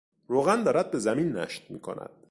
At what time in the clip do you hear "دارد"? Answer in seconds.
0.63-0.91